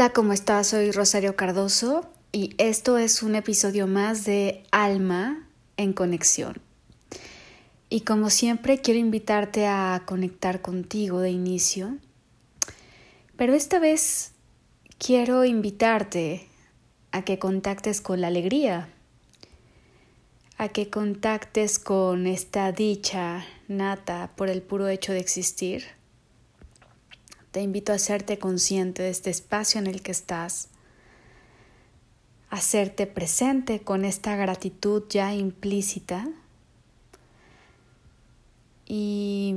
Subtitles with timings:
[0.00, 0.68] Hola, ¿cómo estás?
[0.68, 5.46] Soy Rosario Cardoso y esto es un episodio más de Alma
[5.76, 6.56] en Conexión.
[7.90, 11.98] Y como siempre quiero invitarte a conectar contigo de inicio,
[13.36, 14.32] pero esta vez
[14.96, 16.48] quiero invitarte
[17.12, 18.88] a que contactes con la alegría,
[20.56, 25.99] a que contactes con esta dicha nata por el puro hecho de existir
[27.50, 30.68] te invito a hacerte consciente de este espacio en el que estás,
[32.48, 36.28] a hacerte presente con esta gratitud ya implícita
[38.86, 39.54] y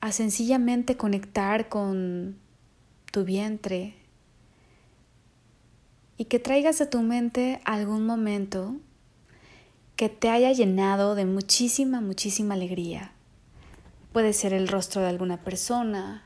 [0.00, 2.36] a sencillamente conectar con
[3.10, 3.94] tu vientre
[6.16, 8.76] y que traigas a tu mente algún momento
[9.96, 13.12] que te haya llenado de muchísima, muchísima alegría.
[14.12, 16.22] Puede ser el rostro de alguna persona,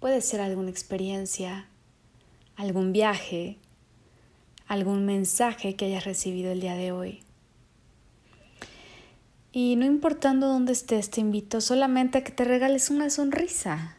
[0.00, 1.66] Puede ser alguna experiencia,
[2.56, 3.58] algún viaje,
[4.68, 7.22] algún mensaje que hayas recibido el día de hoy.
[9.50, 13.96] Y no importando dónde estés, te invito solamente a que te regales una sonrisa,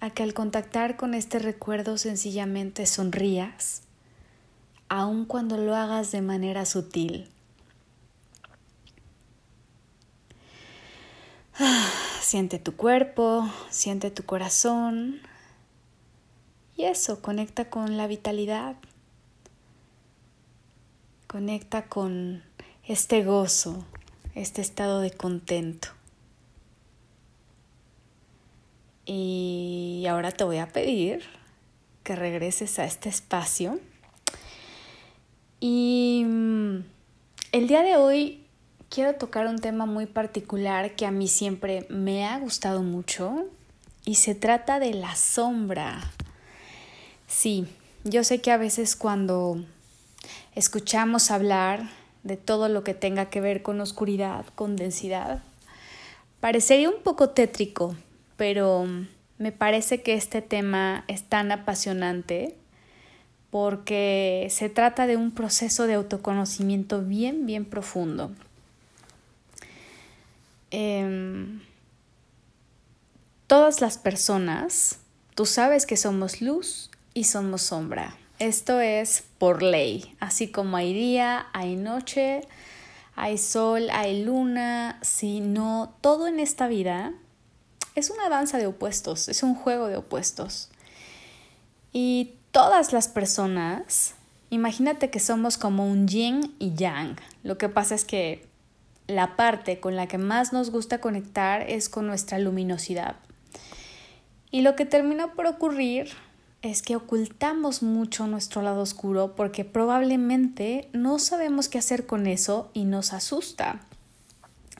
[0.00, 3.82] a que al contactar con este recuerdo sencillamente sonrías,
[4.88, 7.30] aun cuando lo hagas de manera sutil.
[12.20, 15.20] Siente tu cuerpo, siente tu corazón.
[16.76, 18.76] Y eso, conecta con la vitalidad.
[21.26, 22.42] Conecta con
[22.84, 23.84] este gozo,
[24.34, 25.88] este estado de contento.
[29.06, 31.22] Y ahora te voy a pedir
[32.02, 33.80] que regreses a este espacio.
[35.60, 36.78] Y mm,
[37.52, 38.45] el día de hoy
[38.96, 43.44] quiero tocar un tema muy particular que a mí siempre me ha gustado mucho
[44.06, 46.00] y se trata de la sombra.
[47.26, 47.66] Sí,
[48.04, 49.62] yo sé que a veces cuando
[50.54, 51.90] escuchamos hablar
[52.22, 55.42] de todo lo que tenga que ver con oscuridad, con densidad,
[56.40, 57.94] parecería un poco tétrico,
[58.38, 58.86] pero
[59.36, 62.56] me parece que este tema es tan apasionante
[63.50, 68.30] porque se trata de un proceso de autoconocimiento bien, bien profundo.
[70.70, 71.60] Em,
[73.46, 74.98] todas las personas,
[75.34, 78.16] tú sabes que somos luz y somos sombra.
[78.38, 82.42] Esto es por ley, así como hay día, hay noche,
[83.14, 87.14] hay sol, hay luna, si no, todo en esta vida
[87.96, 90.68] es una danza de opuestos, es un juego de opuestos.
[91.92, 94.14] Y todas las personas,
[94.50, 97.16] imagínate que somos como un yin y yang.
[97.42, 98.46] Lo que pasa es que
[99.06, 103.16] la parte con la que más nos gusta conectar es con nuestra luminosidad.
[104.50, 106.08] Y lo que termina por ocurrir
[106.62, 112.70] es que ocultamos mucho nuestro lado oscuro porque probablemente no sabemos qué hacer con eso
[112.72, 113.80] y nos asusta.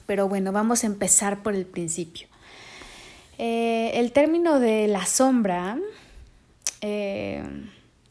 [0.05, 2.27] Pero bueno, vamos a empezar por el principio.
[3.37, 5.77] Eh, el término de la sombra
[6.81, 7.43] eh,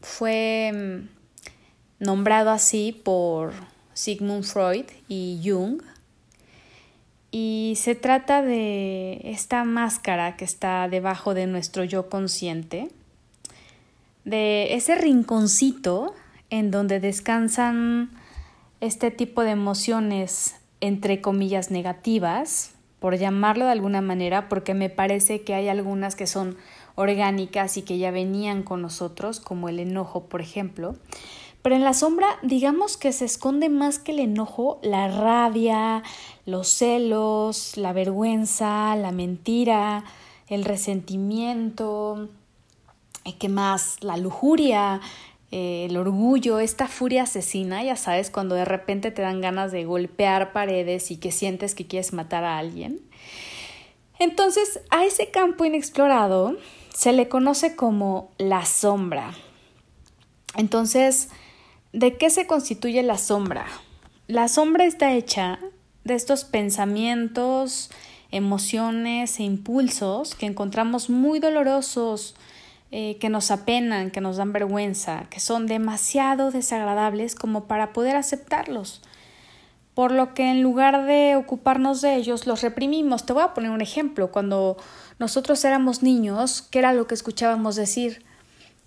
[0.01, 3.53] fue mm, nombrado así por
[3.93, 5.81] Sigmund Freud y Jung
[7.31, 12.89] y se trata de esta máscara que está debajo de nuestro yo consciente,
[14.23, 16.13] de ese rinconcito
[16.49, 18.11] en donde descansan
[18.79, 25.41] este tipo de emociones entre comillas negativas, por llamarlo de alguna manera, porque me parece
[25.41, 26.57] que hay algunas que son
[26.95, 30.95] orgánicas y que ya venían con nosotros, como el enojo, por ejemplo,
[31.67, 36.01] pero en la sombra, digamos que se esconde más que el enojo, la rabia,
[36.45, 40.05] los celos, la vergüenza, la mentira,
[40.47, 42.29] el resentimiento,
[43.25, 43.97] eh, ¿qué más?
[43.99, 45.01] La lujuria,
[45.51, 49.83] eh, el orgullo, esta furia asesina, ya sabes, cuando de repente te dan ganas de
[49.83, 53.01] golpear paredes y que sientes que quieres matar a alguien.
[54.19, 56.55] Entonces, a ese campo inexplorado
[56.93, 59.33] se le conoce como la sombra.
[60.55, 61.27] Entonces,
[61.93, 63.65] ¿De qué se constituye la sombra?
[64.27, 65.59] La sombra está hecha
[66.03, 67.89] de estos pensamientos,
[68.31, 72.35] emociones e impulsos que encontramos muy dolorosos,
[72.91, 78.15] eh, que nos apenan, que nos dan vergüenza, que son demasiado desagradables como para poder
[78.15, 79.01] aceptarlos.
[79.93, 83.25] Por lo que en lugar de ocuparnos de ellos, los reprimimos.
[83.25, 84.29] Te voy a poner un ejemplo.
[84.31, 84.77] Cuando
[85.19, 88.23] nosotros éramos niños, ¿qué era lo que escuchábamos decir?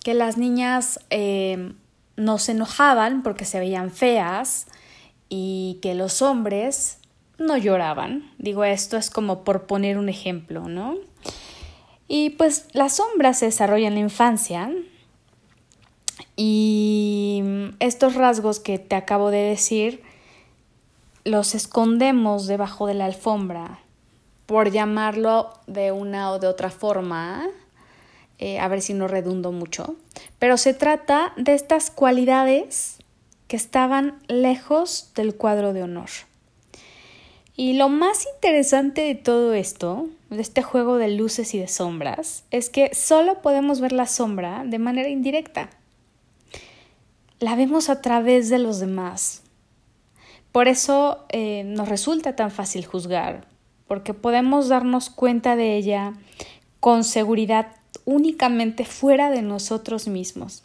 [0.05, 1.73] Que las niñas eh,
[2.21, 4.67] no se enojaban porque se veían feas
[5.29, 6.99] y que los hombres
[7.39, 8.31] no lloraban.
[8.39, 10.97] Digo, esto es como por poner un ejemplo, ¿no?
[12.07, 14.71] Y pues la sombra se desarrolla en la infancia
[16.37, 17.43] Y
[17.79, 20.03] estos rasgos que te acabo de decir
[21.25, 23.81] los escondemos debajo de la alfombra,
[24.47, 27.47] por llamarlo de una o de otra forma,
[28.41, 29.97] a ver si no redundo mucho,
[30.39, 32.99] pero se trata de estas cualidades
[33.49, 36.09] que estaban lejos del cuadro de honor.
[37.57, 42.45] Y lo más interesante de todo esto, de este juego de luces y de sombras,
[42.51, 45.69] es que solo podemos ver la sombra de manera indirecta.
[47.39, 49.43] La vemos a través de los demás.
[50.53, 53.47] Por eso eh, nos resulta tan fácil juzgar,
[53.87, 56.15] porque podemos darnos cuenta de ella
[56.81, 57.67] con seguridad
[58.13, 60.65] únicamente fuera de nosotros mismos.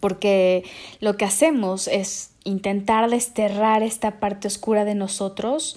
[0.00, 0.64] Porque
[1.00, 5.76] lo que hacemos es intentar desterrar esta parte oscura de nosotros,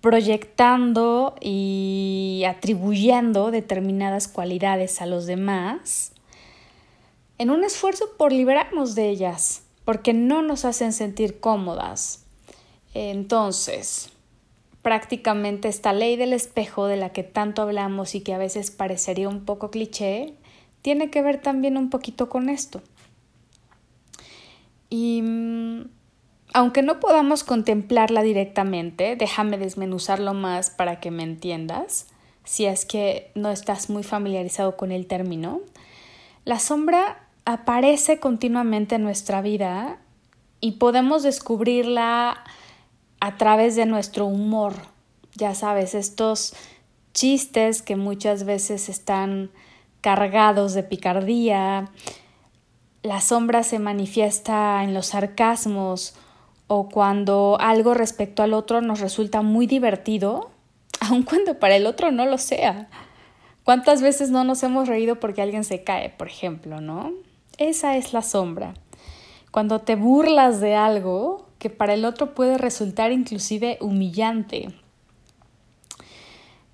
[0.00, 6.12] proyectando y atribuyendo determinadas cualidades a los demás,
[7.38, 12.24] en un esfuerzo por liberarnos de ellas, porque no nos hacen sentir cómodas.
[12.94, 14.10] Entonces,
[14.86, 19.28] prácticamente esta ley del espejo de la que tanto hablamos y que a veces parecería
[19.28, 20.34] un poco cliché,
[20.80, 22.80] tiene que ver también un poquito con esto.
[24.88, 25.88] Y mm,
[26.54, 32.06] aunque no podamos contemplarla directamente, déjame desmenuzarlo más para que me entiendas,
[32.44, 35.62] si es que no estás muy familiarizado con el término.
[36.44, 39.98] La sombra aparece continuamente en nuestra vida
[40.60, 42.44] y podemos descubrirla
[43.20, 44.74] a través de nuestro humor.
[45.34, 46.54] Ya sabes, estos
[47.12, 49.50] chistes que muchas veces están
[50.00, 51.90] cargados de picardía.
[53.02, 56.14] La sombra se manifiesta en los sarcasmos
[56.66, 60.50] o cuando algo respecto al otro nos resulta muy divertido,
[61.00, 62.88] aun cuando para el otro no lo sea.
[63.64, 67.12] ¿Cuántas veces no nos hemos reído porque alguien se cae, por ejemplo, no?
[67.58, 68.74] Esa es la sombra.
[69.50, 74.70] Cuando te burlas de algo que para el otro puede resultar inclusive humillante.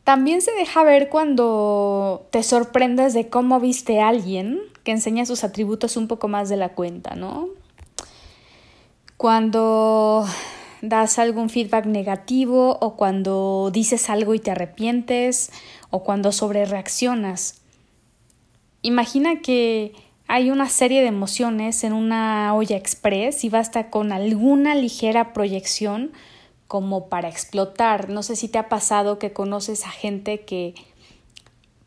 [0.04, 5.44] También se deja ver cuando te sorprendes de cómo viste a alguien que enseña sus
[5.44, 7.48] atributos un poco más de la cuenta, ¿no?
[9.22, 10.26] cuando
[10.80, 15.52] das algún feedback negativo o cuando dices algo y te arrepientes
[15.90, 17.62] o cuando sobrereaccionas.
[18.82, 19.92] Imagina que
[20.34, 26.10] hay una serie de emociones en una olla express y basta con alguna ligera proyección
[26.68, 28.08] como para explotar.
[28.08, 30.74] No sé si te ha pasado que conoces a gente que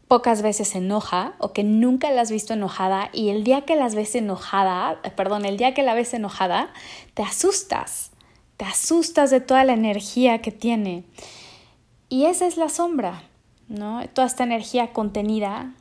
[0.08, 3.76] pocas veces se enoja o que nunca la has visto enojada y el día que
[3.76, 6.72] las ves enojada, eh, perdón, el día que la ves enojada,
[7.16, 8.12] te asustas,
[8.58, 11.04] te asustas de toda la energía que tiene.
[12.10, 13.24] Y esa es la sombra,
[13.70, 14.08] ¿no?
[14.14, 15.74] Toda esta energía contenida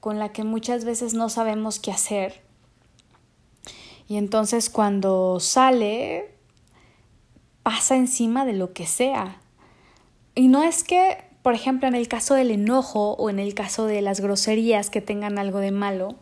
[0.00, 2.42] con la que muchas veces no sabemos qué hacer.
[4.08, 6.34] Y entonces cuando sale,
[7.62, 9.40] pasa encima de lo que sea.
[10.34, 13.86] Y no es que por ejemplo, en el caso del enojo o en el caso
[13.86, 16.16] de las groserías que tengan algo de malo,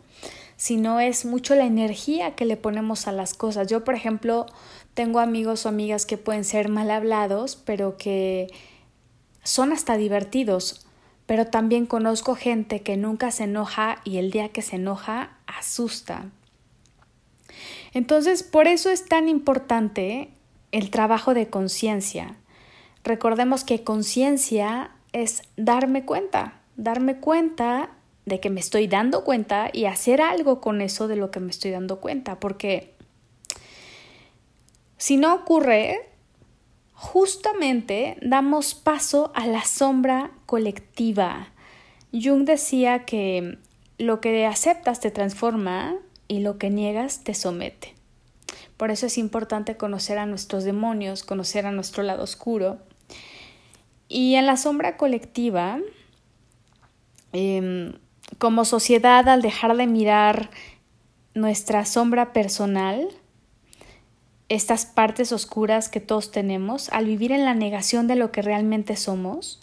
[0.55, 3.67] sino es mucho la energía que le ponemos a las cosas.
[3.67, 4.45] Yo, por ejemplo,
[4.93, 8.47] tengo amigos o amigas que pueden ser mal hablados, pero que
[9.43, 10.85] son hasta divertidos,
[11.29, 16.25] pero también conozco gente que nunca se enoja y el día que se enoja asusta.
[17.93, 20.31] Entonces, por eso es tan importante
[20.71, 22.35] el trabajo de conciencia.
[23.03, 27.91] Recordemos que conciencia es darme cuenta, darme cuenta
[28.25, 31.51] de que me estoy dando cuenta y hacer algo con eso de lo que me
[31.51, 32.95] estoy dando cuenta, porque
[34.97, 36.09] si no ocurre,
[36.99, 41.47] justamente damos paso a la sombra colectiva.
[42.11, 43.57] Jung decía que
[43.97, 45.95] lo que aceptas te transforma
[46.27, 47.95] y lo que niegas te somete.
[48.75, 52.79] Por eso es importante conocer a nuestros demonios, conocer a nuestro lado oscuro
[54.09, 55.79] y en la sombra colectiva,
[57.31, 57.93] em,
[58.39, 60.49] como sociedad, al dejar de mirar
[61.33, 63.07] nuestra sombra personal,
[64.49, 68.95] estas partes oscuras que todos tenemos, al vivir en la negación de lo que realmente
[68.95, 69.61] somos,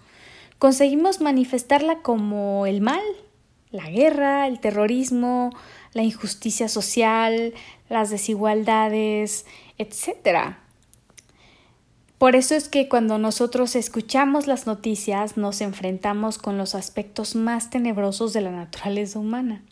[0.59, 3.03] conseguimos manifestarla como el mal,
[3.71, 5.51] la guerra, el terrorismo,
[5.93, 7.53] la injusticia social,
[7.89, 9.45] las desigualdades,
[9.79, 10.57] etc.
[12.19, 17.69] Por eso es que cuando nosotros escuchamos las noticias nos enfrentamos con los aspectos más
[17.69, 19.63] tenebrosos de la naturaleza humana.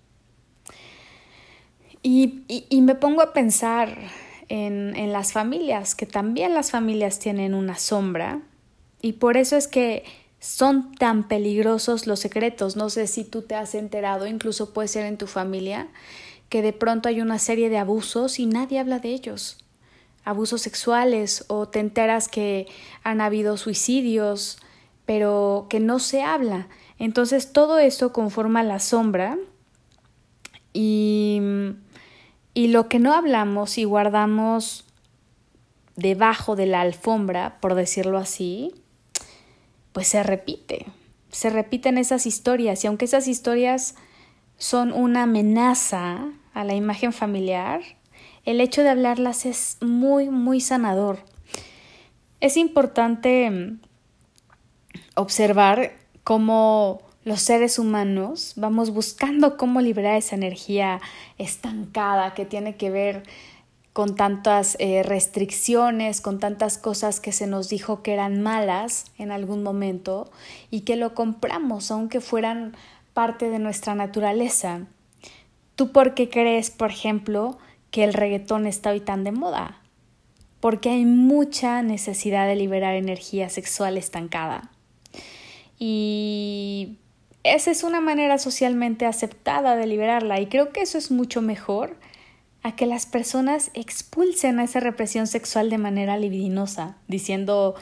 [2.03, 2.45] Y,
[2.83, 3.97] me pongo a pensar
[4.49, 8.41] en, en las familias, que también las familias tienen una sombra,
[9.01, 10.05] y por eso es que
[10.45, 12.77] son tan peligrosos los secretos.
[12.77, 15.89] No sé si tú te has enterado, incluso puede ser en tu familia,
[16.51, 19.65] que de pronto hay una serie de abusos y nadie habla de ellos.
[20.25, 22.67] Abusos sexuales o te enteras que
[23.03, 24.59] han habido suicidios,
[25.07, 26.69] pero que no se habla.
[26.99, 29.39] Entonces todo eso conforma la sombra
[30.73, 31.41] y,
[32.55, 34.85] y lo que no hablamos y guardamos
[35.97, 38.73] debajo de la alfombra, por decirlo así,
[39.93, 40.87] pues se repite.
[41.31, 43.97] Se repiten esas historias y aunque esas historias
[44.57, 47.81] son una amenaza a la imagen familiar,
[48.45, 51.19] el hecho de hablarlas es muy, muy sanador.
[52.41, 53.79] Es importante
[55.17, 55.93] observar
[56.23, 61.01] cómo los seres humanos vamos buscando cómo liberar esa energía
[61.39, 63.23] estancada que tiene que ver
[63.95, 69.31] con tantas eh, restricciones, con tantas cosas que se nos dijo que eran malas en
[69.31, 70.31] algún momento
[70.71, 72.77] y que lo compramos aunque fueran
[73.15, 74.81] parte de nuestra naturaleza.
[75.77, 77.57] ¿Tú por qué crees, por ejemplo,
[77.91, 79.81] que el reggaetón está hoy tan de moda?
[80.61, 84.71] Porque hay mucha necesidad de liberar energía sexual estancada.
[85.79, 86.99] Y
[87.45, 91.97] esa es una manera socialmente aceptada de liberarla y creo que eso es mucho mejor
[92.63, 97.75] a que las personas expulsen a esa represión sexual de manera libidinosa, diciendo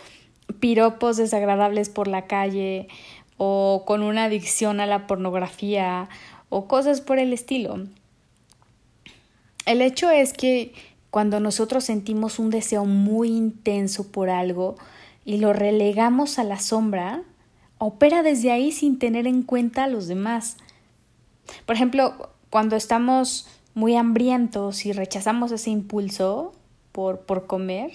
[0.59, 2.89] piropos desagradables por la calle
[3.37, 6.09] o con una adicción a la pornografía
[6.49, 7.87] o cosas por el estilo.
[9.65, 10.73] El hecho es que
[11.11, 14.77] cuando nosotros sentimos un deseo muy intenso por algo
[15.25, 17.23] y lo relegamos a la sombra,
[17.85, 20.57] opera desde ahí sin tener en cuenta a los demás.
[21.67, 26.53] Por ejemplo, cuando estamos muy hambrientos y rechazamos ese impulso
[26.93, 27.91] por, por comer,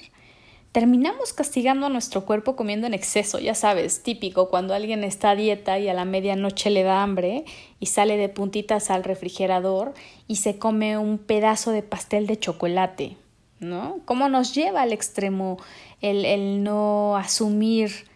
[0.74, 5.36] terminamos castigando a nuestro cuerpo comiendo en exceso, ya sabes, típico cuando alguien está a
[5.38, 7.46] dieta y a la medianoche le da hambre
[7.80, 9.94] y sale de puntitas al refrigerador
[10.28, 13.16] y se come un pedazo de pastel de chocolate,
[13.62, 14.00] ¿no?
[14.04, 15.58] ¿Cómo nos lleva al extremo
[16.02, 18.07] el, el no asumir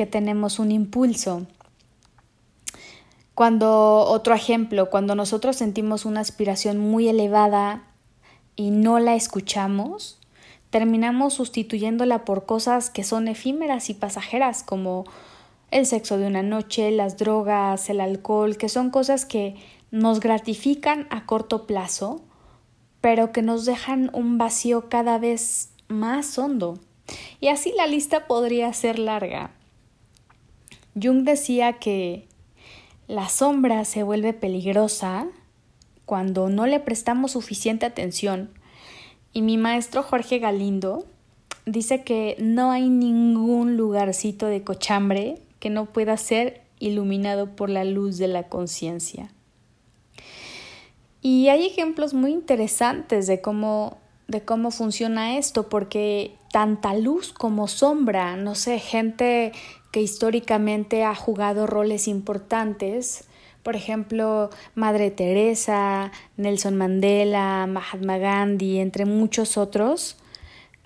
[0.00, 1.46] que tenemos un impulso?
[3.34, 7.84] Cuando, otro ejemplo, cuando nosotros sentimos una aspiración muy elevada
[8.56, 10.18] y no la escuchamos,
[10.70, 15.04] terminamos sustituyéndola por cosas que son efímeras y pasajeras, como
[15.70, 19.56] el sexo de una noche, las drogas, el alcohol, que son cosas que
[19.90, 22.22] nos gratifican a corto plazo,
[23.02, 26.78] pero que nos dejan un vacío cada vez más hondo.
[27.38, 29.50] Y así la lista podría ser larga.
[30.94, 32.26] Jung decía que
[33.06, 35.26] la sombra se vuelve peligrosa
[36.04, 38.50] cuando no le prestamos suficiente atención.
[39.32, 41.04] Y mi maestro Jorge Galindo
[41.66, 47.84] dice que no hay ningún lugarcito de cochambre que no pueda ser iluminado por la
[47.84, 49.30] luz de la conciencia.
[51.22, 57.68] Y hay ejemplos muy interesantes de cómo, de cómo funciona esto, porque tanta luz como
[57.68, 59.52] sombra, no sé, gente
[59.90, 63.24] que históricamente ha jugado roles importantes,
[63.62, 70.16] por ejemplo, Madre Teresa, Nelson Mandela, Mahatma Gandhi, entre muchos otros,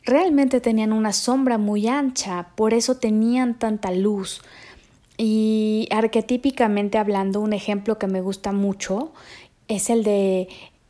[0.05, 4.43] realmente tenían una sombra muy ancha, por eso tenían tanta luz.
[5.17, 9.13] Y arquetípicamente hablando, un ejemplo que me gusta mucho
[9.69, 10.49] es el de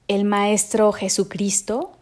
[0.08, 1.92] el Maestro Jesucristo,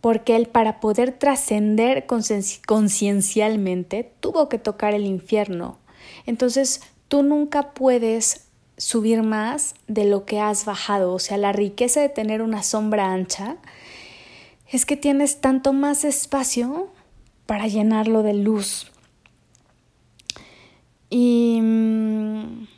[0.00, 5.78] porque él para poder trascender conciencialmente tuvo que tocar el infierno.
[6.26, 12.00] Entonces tú nunca puedes subir más de lo que has bajado, o sea, la riqueza
[12.00, 13.58] de tener una sombra ancha
[14.70, 16.88] es que tienes tanto más espacio
[17.44, 18.90] para llenarlo de luz.
[21.10, 22.68] Y mm,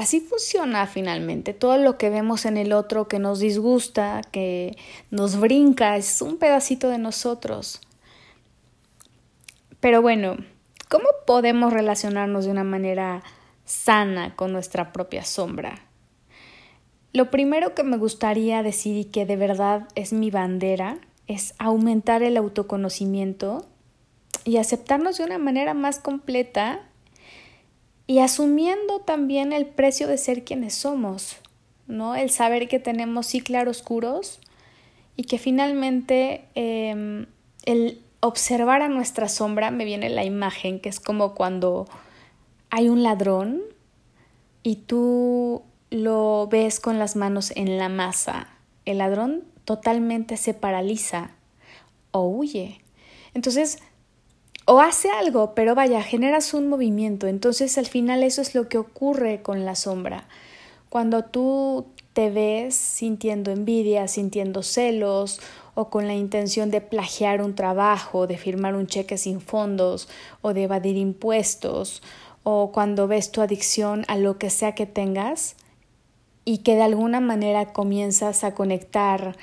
[0.00, 1.52] así funciona finalmente.
[1.52, 4.76] Todo lo que vemos en el otro que nos disgusta, que
[5.10, 7.80] nos brinca, es un pedacito de nosotros.
[9.80, 10.36] Pero bueno,
[10.88, 13.22] ¿cómo podemos relacionarnos de una manera
[13.64, 15.82] sana con nuestra propia sombra?
[17.12, 22.22] Lo primero que me gustaría decir y que de verdad es mi bandera es aumentar
[22.22, 23.66] el autoconocimiento
[24.44, 26.89] y aceptarnos de una manera más completa
[28.10, 31.36] y asumiendo también el precio de ser quienes somos,
[31.86, 32.16] ¿no?
[32.16, 34.40] El saber que tenemos sí claroscuros
[35.14, 37.26] y que finalmente em,
[37.66, 41.86] el observar a nuestra sombra me viene la imagen que es como cuando
[42.68, 43.62] hay un ladrón
[44.64, 48.48] y tú lo ves con las manos en la masa.
[48.86, 51.30] El ladrón totalmente se paraliza
[52.10, 52.80] o huye.
[53.34, 53.78] Entonces,
[54.72, 57.26] o hace algo, pero vaya, generas un movimiento.
[57.26, 60.28] Entonces al final eso es lo que ocurre con la sombra.
[60.88, 65.40] Cuando tú te ves sintiendo envidia, sintiendo celos
[65.74, 70.08] o con la intención de plagiar un trabajo, de firmar un cheque sin fondos
[70.40, 72.00] o de evadir impuestos
[72.44, 75.56] o cuando ves tu adicción a lo que sea que tengas
[76.44, 79.36] y que de alguna manera comienzas a conectar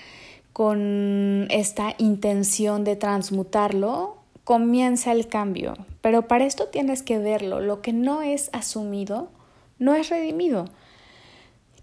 [0.54, 4.17] con esta intención de transmutarlo,
[4.48, 5.74] comienza el cambio.
[6.00, 7.60] Pero para esto tienes que verlo.
[7.60, 9.30] Lo que no es asumido
[9.78, 10.70] no es redimido.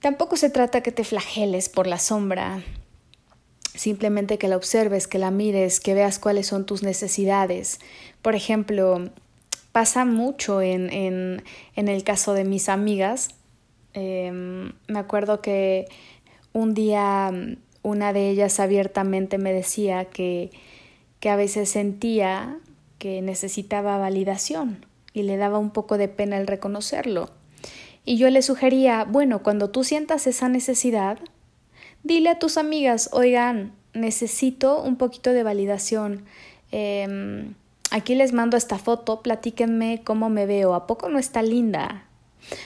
[0.00, 2.62] Tampoco se trata que te flageles por la sombra,
[3.74, 7.80] simplemente que la observes, que la mires, que veas cuáles son tus necesidades.
[8.22, 9.10] Por ejemplo,
[9.72, 11.44] pasa mucho en, en,
[11.76, 13.34] en el caso de mis amigas.
[13.92, 15.84] Em, me acuerdo que
[16.54, 17.30] un día
[17.82, 20.50] una de ellas abiertamente me decía que,
[21.24, 22.58] que a veces sentía
[22.98, 27.30] que necesitaba validación y le daba un poco de pena el reconocerlo.
[28.04, 31.18] Y yo le sugería, bueno, cuando tú sientas esa necesidad,
[32.02, 36.26] dile a tus amigas, oigan, necesito un poquito de validación.
[36.70, 37.54] Em,
[37.90, 42.04] aquí les mando esta foto, platíquenme cómo me veo, ¿a poco no está linda?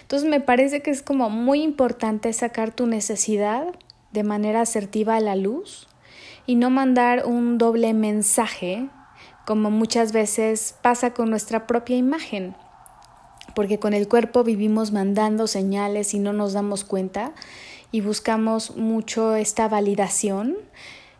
[0.00, 3.68] Entonces me parece que es como muy importante sacar tu necesidad
[4.10, 5.86] de manera asertiva a la luz
[6.48, 8.88] y no mandar un doble mensaje
[9.44, 12.56] como muchas veces pasa con nuestra propia imagen
[13.54, 17.32] porque con el cuerpo vivimos mandando señales y no nos damos cuenta
[17.92, 20.56] y buscamos mucho esta validación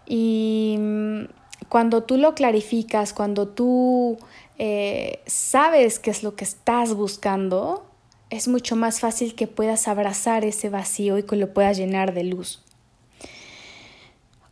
[0.07, 1.25] y mm,
[1.69, 4.17] cuando tú lo clarificas, cuando tú
[4.57, 7.85] eh, sabes qué es lo que estás buscando,
[8.31, 12.25] es mucho más fácil que puedas abrazar ese vacío y que lo puedas llenar de
[12.25, 12.65] luz.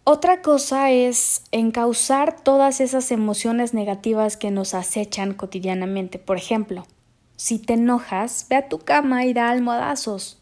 [0.09, 6.21] Otra cosa es encauzar todas esas emociones negativas que nos acechan cotidianamente.
[6.21, 6.87] Por ejemplo,
[7.35, 10.40] si te enojas, ve a tu cama y da almohadazos.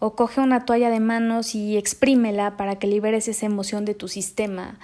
[0.00, 4.08] O coge una toalla de manos y exprímela para que liberes esa emoción de tu
[4.08, 4.80] sistema.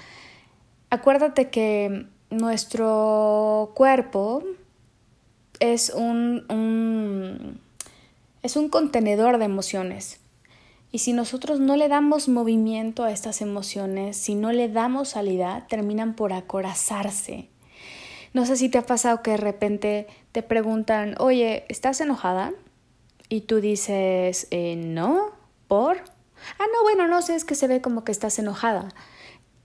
[0.89, 4.45] Acuérdate que nuestro cuerpo
[5.59, 7.59] es un, un,
[8.45, 10.22] es un contenedor de emociones.
[10.93, 15.67] Y si nosotros no le damos movimiento a estas emociones, si no le damos salida,
[15.69, 17.49] terminan por acorazarse
[18.33, 22.53] no sé si te ha pasado que de repente te preguntan, oye, ¿estás enojada?
[23.29, 25.33] Y tú dices, eh, no,
[25.69, 25.99] ¿por?
[26.59, 28.89] Ah, no, bueno, no sé, es que se ve como que estás enojada.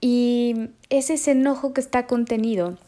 [0.00, 2.78] Y es ese enojo que está contenido.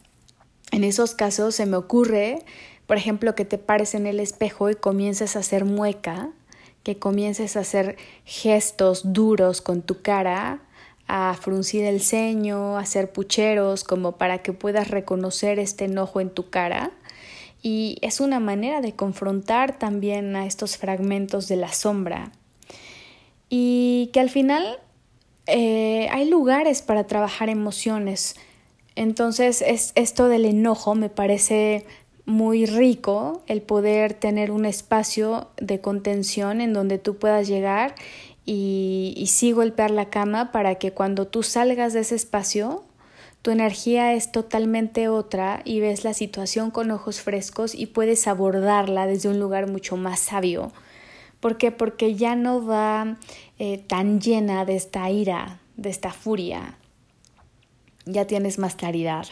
[0.71, 2.45] En esos casos se me ocurre,
[2.85, 6.29] por ejemplo, que te pares en el espejo y comiences a hacer mueca,
[6.83, 10.61] que comiences a hacer gestos duros con tu cara
[11.13, 16.29] a fruncir el ceño, a hacer pucheros, como para que puedas reconocer este enojo en
[16.29, 16.91] tu cara.
[17.61, 22.31] Y es una manera de confrontar también a estos fragmentos de la sombra.
[23.49, 24.79] Y que al final
[25.47, 28.37] eh, hay lugares para trabajar emociones.
[28.95, 31.85] Entonces, es, esto del enojo me parece
[32.31, 37.95] muy rico el poder tener un espacio de contención en donde tú puedas llegar
[38.45, 42.83] y, y sí golpear la cama para que cuando tú salgas de ese espacio
[43.41, 49.07] tu energía es totalmente otra y ves la situación con ojos frescos y puedes abordarla
[49.07, 50.71] desde un lugar mucho más sabio.
[51.39, 51.71] ¿Por qué?
[51.71, 53.17] Porque ya no va
[53.57, 56.77] eh, tan llena de esta ira, de esta furia.
[58.05, 59.25] Ya tienes más claridad.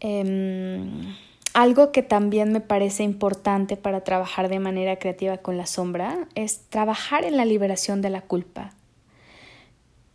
[0.00, 1.14] Em,
[1.52, 6.60] algo que también me parece importante para trabajar de manera creativa con la sombra es
[6.68, 8.72] trabajar en la liberación de la culpa.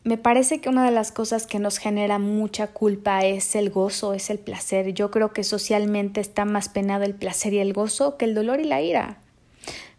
[0.03, 4.13] Me parece que una de las cosas que nos genera mucha culpa es el gozo,
[4.13, 4.93] es el placer.
[4.93, 8.59] Yo creo que socialmente está más penado el placer y el gozo que el dolor
[8.59, 9.17] y la ira.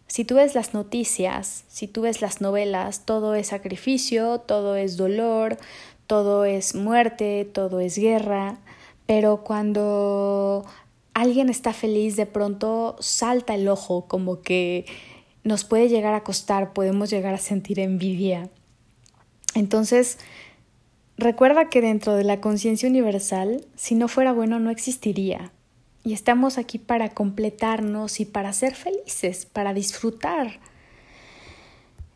[0.07, 4.95] Si tú ves las noticias, si tú ves las novelas, todo es sacrificio, todo es
[4.95, 5.57] dolor,
[6.07, 8.59] todo es muerte, todo es guerra,
[9.05, 10.65] pero cuando
[11.17, 14.85] alguien está feliz, de pronto salta el ojo, como que
[15.43, 18.51] nos puede llegar a costar, podemos llegar a sentir envidia.
[19.55, 20.19] Entonces,
[21.17, 25.51] recuerda que dentro de la conciencia universal, si no fuera bueno, no existiría.
[26.03, 30.59] Y estamos aquí para completarnos y para ser felices, para disfrutar.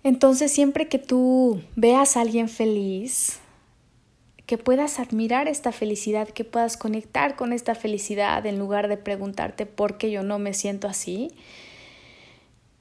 [0.04, 3.41] Entonces, siempre que tú veas a alguien feliz,
[4.52, 9.66] que puedas admirar esta felicidad, que puedas conectar con esta felicidad en lugar de preguntarte
[9.66, 11.32] por qué yo no me siento así.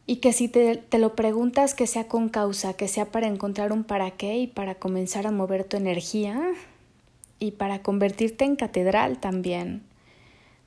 [0.05, 3.71] Y que si te, te, lo preguntas, que sea con causa, que sea para encontrar
[3.71, 6.43] un para qué y para comenzar a mover tu energía
[7.39, 9.85] y para convertirte en catedral también.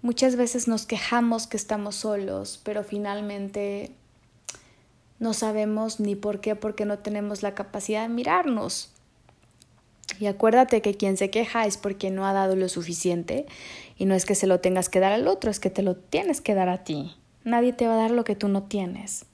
[0.01, 3.91] Muchas veces nos quejamos que estamos solos, pero finalmente
[5.19, 8.92] No sabemos ni por qué, porque no tenemos la capacidad de mirarnos.
[10.19, 13.45] Y acuérdate que quien se queja es porque no ha dado lo suficiente
[13.97, 15.95] y no es que se lo tengas que dar al otro, es que te lo
[15.95, 17.15] tienes que dar a ti.
[17.43, 19.25] Nadie te va a dar lo que tú no tienes.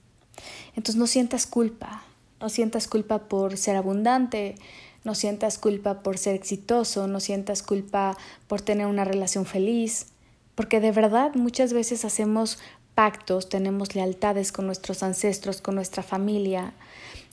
[0.76, 2.04] Entonces no sientas culpa,
[2.40, 4.56] no sientas culpa por ser abundante,
[5.04, 10.08] no sientas culpa por ser exitoso, no sientas culpa por tener una relación feliz,
[10.56, 12.60] porque de verdad muchas veces hacemos
[12.96, 16.74] pactos, tenemos lealtades con nuestros ancestros, con nuestra familia,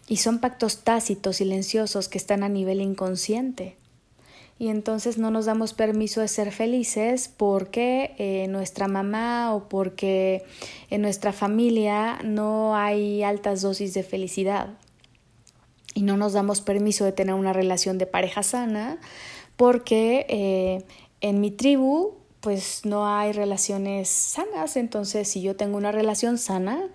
[0.09, 3.77] y son pactos tácitos, silenciosos, que están a nivel inconsciente.
[4.59, 10.45] Y entonces no nos damos permiso de ser felices porque eh, nuestra mamá o porque
[10.89, 14.71] en nuestra familia no hay altas dosis de felicidad.
[15.93, 18.99] Y no nos damos permiso de tener una relación de pareja sana
[19.57, 20.85] porque eh,
[21.21, 24.77] en mi tribu pues no hay relaciones sanas.
[24.79, 26.89] Entonces si yo tengo una relación sana,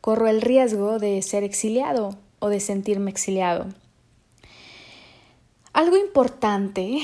[0.00, 3.68] corro el riesgo de ser exiliado o de sentirme exiliado.
[5.72, 6.98] Algo importante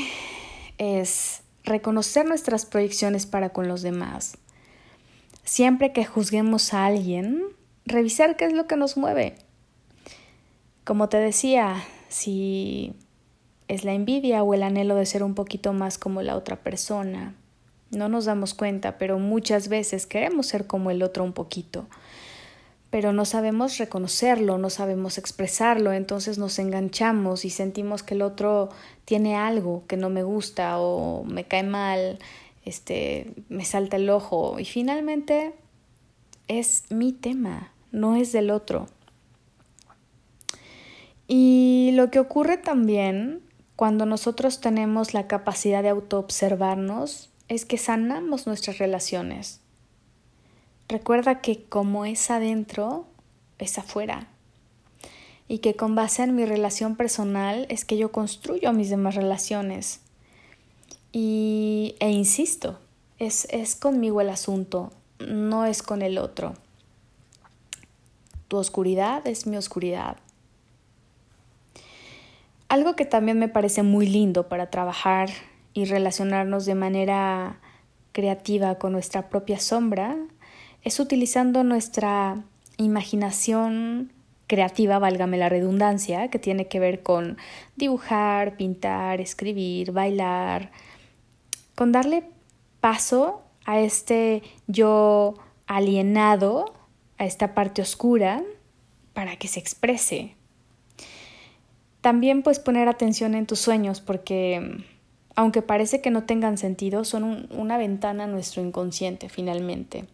[0.78, 4.36] es reconocer nuestras proyecciones para con los demás.
[5.44, 7.40] Siempre que juzguemos a alguien,
[7.86, 9.36] revisar qué es lo que nos mueve.
[10.82, 12.94] Como te decía, si
[13.68, 17.36] es la envidia o el anhelo de ser un poquito más como la otra persona.
[17.92, 21.86] No nos damos cuenta, pero muchas veces queremos ser como el otro un poquito
[22.90, 28.70] pero no sabemos reconocerlo, no sabemos expresarlo, entonces nos enganchamos y sentimos que el otro
[29.04, 32.18] tiene algo que no me gusta o me cae mal,
[32.64, 35.52] este, me salta el ojo y finalmente
[36.48, 38.86] es mi tema, no es del otro.
[41.26, 43.42] Y lo que ocurre también
[43.76, 49.60] cuando nosotros tenemos la capacidad de autoobservarnos es que sanamos nuestras relaciones.
[50.88, 53.04] Recuerda que como es adentro,
[53.58, 54.26] es afuera.
[55.46, 60.00] Y que con base en mi relación personal es que yo construyo mis demás relaciones.
[61.12, 62.78] Y, e insisto,
[63.18, 66.54] es, es conmigo el asunto, no es con el otro.
[68.48, 70.16] Tu oscuridad es mi oscuridad.
[72.68, 75.28] Algo que también me parece muy lindo para trabajar
[75.74, 77.60] y relacionarnos de manera
[78.12, 80.16] creativa con nuestra propia sombra
[80.88, 82.42] es utilizando nuestra
[82.78, 84.10] imaginación
[84.46, 87.36] creativa, válgame la redundancia, que tiene que ver con
[87.76, 90.72] dibujar, pintar, escribir, bailar,
[91.74, 92.24] con darle
[92.80, 95.34] paso a este yo
[95.66, 96.74] alienado,
[97.18, 98.42] a esta parte oscura,
[99.12, 100.36] para que se exprese.
[102.00, 104.84] También pues poner atención en tus sueños porque
[105.36, 110.06] aunque parece que no tengan sentido, son una ventana a nuestro inconsciente finalmente.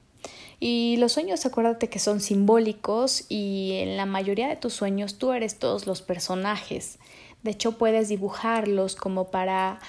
[0.61, 5.33] Y los sueños, acuérdate que son simbólicos y en la mayoría de tus sueños tú
[5.33, 6.99] eres todos los personajes.
[7.43, 9.81] De hecho, puedes dibujarlos como para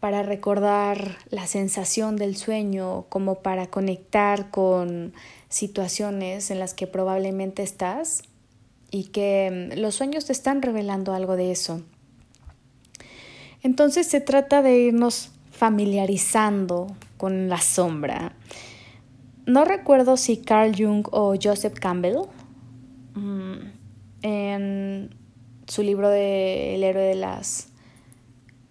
[0.00, 5.14] para recordar la sensación del sueño, como para conectar con
[5.48, 8.22] situaciones en las que probablemente estás
[8.90, 11.82] y que mm, los sueños te están revelando algo de eso.
[13.62, 18.32] Entonces se trata de irnos familiarizando con la sombra
[19.46, 22.18] no recuerdo si Carl Jung o Joseph Campbell
[23.14, 23.56] mm,
[24.22, 25.16] en
[25.66, 27.68] su libro de El héroe de las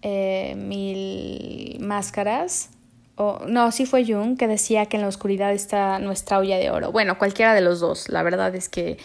[0.02, 2.70] eh, mil máscaras,
[3.16, 6.70] o no, sí fue Jung que decía que en la oscuridad está nuestra olla de
[6.70, 6.92] oro.
[6.92, 8.98] Bueno, cualquiera de los dos, la verdad es que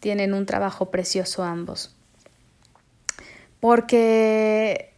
[0.00, 1.94] tienen un trabajo precioso ambos.
[3.60, 4.92] Porque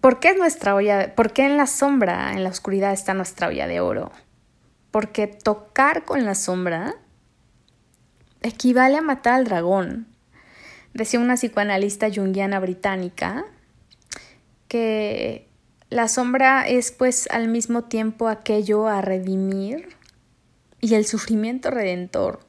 [0.00, 1.14] ¿Por qué es nuestra olla?
[1.14, 4.12] ¿Por qué en la sombra, en la oscuridad está nuestra olla de oro?
[4.96, 6.94] Porque tocar con la sombra
[8.40, 10.06] equivale a matar al dragón.
[10.94, 13.44] Decía una psicoanalista junguiana británica
[14.68, 15.48] que
[15.90, 19.90] la sombra es pues al mismo tiempo aquello a redimir
[20.80, 22.40] y el sufrimiento redentor,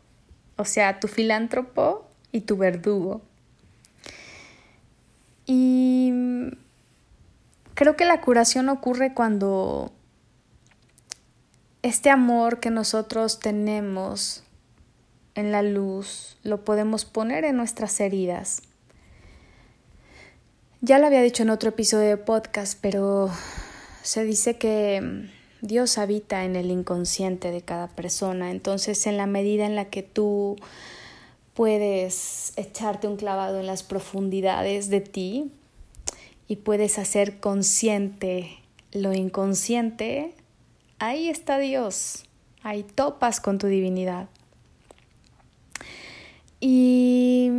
[0.56, 3.24] o sea, tu filántropo y tu verdugo.
[5.46, 6.14] Y
[7.74, 9.92] creo que la curación ocurre cuando
[11.88, 14.44] este amor que nosotros tenemos
[15.36, 18.62] en la luz lo podemos poner en nuestras heridas.
[20.82, 23.30] Ya lo había dicho en otro episodio de podcast, pero
[24.04, 25.30] se dice que
[25.62, 30.04] Dios habita en el inconsciente de cada persona, entonces en la medida en la que
[30.04, 30.56] tú
[31.54, 35.52] puedes echarte un clavado en las profundidades de ti
[36.48, 38.60] y puedes hacer consciente
[38.92, 40.36] lo inconsciente,
[41.00, 42.26] ahí está Dios,
[42.64, 44.28] ahí topas con tu divinidad.
[46.60, 47.52] Y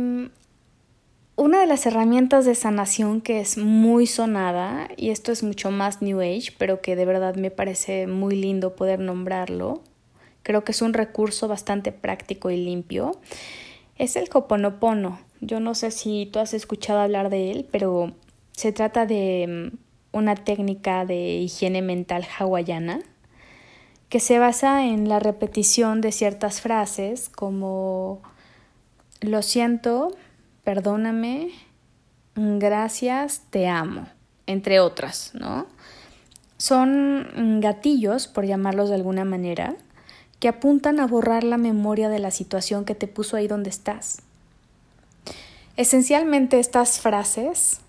[1.35, 6.01] una de las herramientas de sanación que es muy sonada, y esto es mucho más
[6.01, 9.81] New Age, pero que de verdad me parece muy lindo poder nombrarlo,
[10.43, 13.11] creo que es un recurso bastante práctico y limpio,
[13.97, 15.19] es el Hoponopono.
[15.41, 18.13] Yo no sé si tú has escuchado hablar de él, pero
[18.51, 19.77] se trata de mm,
[20.17, 22.99] una técnica de higiene mental hawaiana
[24.09, 28.21] que se basa en la repetición de ciertas frases como
[29.21, 30.15] lo siento,
[30.63, 31.51] perdóname,
[32.35, 34.07] gracias, te amo,
[34.47, 35.67] entre otras, ¿no?
[36.57, 39.75] Son gatillos, por llamarlos de alguna manera,
[40.39, 44.21] que apuntan a borrar la memoria de la situación que te puso ahí donde estás.
[45.77, 47.81] Esencialmente estas frases,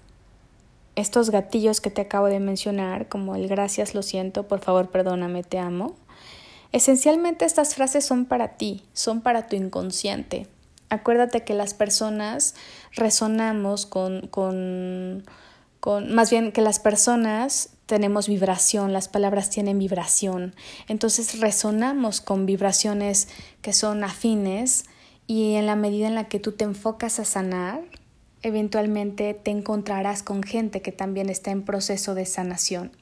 [0.96, 5.42] estos gatillos que te acabo de mencionar, como el gracias, lo siento, por favor, perdóname,
[5.42, 5.96] te amo,
[6.72, 10.46] esencialmente estas frases son para ti, son para tu inconsciente,
[10.90, 12.54] acuérdate que las personas
[12.94, 15.24] resonamos con, con,
[15.80, 20.54] con, más bien que las personas tenemos vibración, las palabras tienen vibración,
[20.88, 23.28] entonces resonamos con vibraciones
[23.62, 24.84] que son afines
[25.26, 27.82] y en la medida en la que tú te enfocas a sanar,
[28.42, 32.92] eventualmente te encontrarás con gente que también está en proceso de sanación.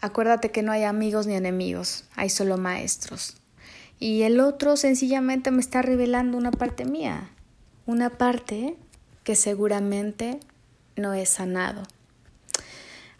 [0.00, 3.40] Acuérdate que no hay amigos ni enemigos, hay solo maestros
[4.00, 7.30] y el otro sencillamente me está revelando una parte mía,
[7.86, 8.76] una parte
[9.22, 10.40] que seguramente
[10.96, 11.82] no he sanado.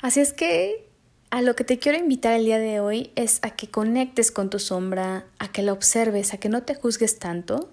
[0.01, 0.89] Así es que
[1.29, 4.49] a lo que te quiero invitar el día de hoy es a que conectes con
[4.49, 7.71] tu sombra, a que la observes, a que no te juzgues tanto,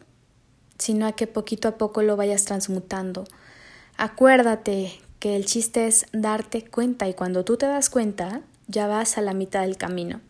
[0.77, 3.23] sino a que poquito a poco lo vayas transmutando.
[3.95, 9.17] Acuérdate que el chiste es darte cuenta y cuando tú te das cuenta, ya vas
[9.17, 10.21] a la mitad del camino.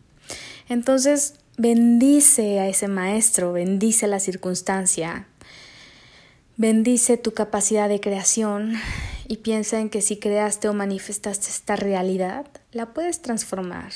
[0.68, 5.26] Entonces, Bendice a ese maestro, bendice la circunstancia,
[6.56, 8.74] bendice tu capacidad de creación
[9.26, 13.90] y piensa en que si creaste o manifestaste esta realidad, la puedes transformar.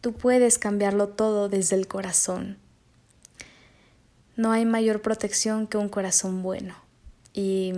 [0.00, 2.58] Tú puedes cambiarlo todo desde el corazón.
[4.36, 6.76] No hay mayor protección que un corazón bueno.
[7.32, 7.72] Y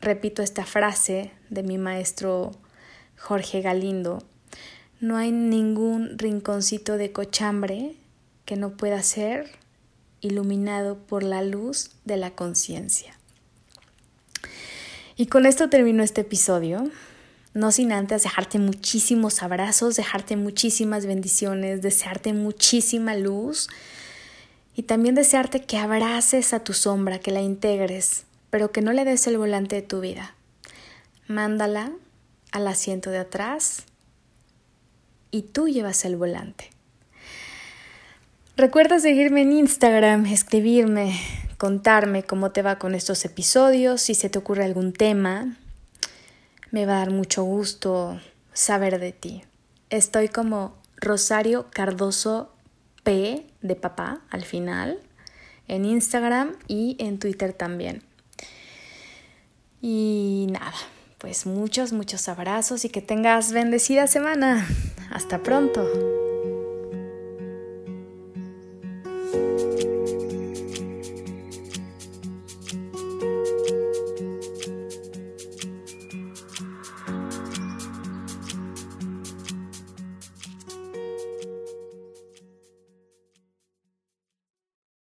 [0.00, 2.50] repito esta frase de mi maestro
[3.16, 4.24] Jorge Galindo,
[5.00, 7.94] no hay ningún rinconcito de cochambre
[8.44, 9.50] que no pueda ser
[10.20, 13.18] iluminado por la luz de la conciencia.
[15.16, 16.90] Y con esto termino este episodio,
[17.54, 23.68] no sin antes dejarte muchísimos abrazos, dejarte muchísimas bendiciones, desearte muchísima luz
[24.76, 29.04] y también desearte que abraces a tu sombra, que la integres, pero que no le
[29.04, 30.34] des el volante de tu vida.
[31.26, 31.92] Mándala
[32.52, 33.84] al asiento de atrás
[35.30, 36.70] y tú llevas el volante.
[38.56, 41.18] Recuerda seguirme en Instagram, escribirme,
[41.56, 45.56] contarme cómo te va con estos episodios, si se te ocurre algún tema.
[46.70, 48.20] Me va a dar mucho gusto
[48.52, 49.42] saber de ti.
[49.88, 52.52] Estoy como Rosario Cardoso
[53.02, 54.98] P de papá al final,
[55.68, 58.02] en Instagram y en Twitter también.
[59.80, 60.76] Y nada,
[61.20, 64.66] pues muchos, muchos abrazos y que tengas bendecida semana.
[65.10, 65.86] Hasta pronto.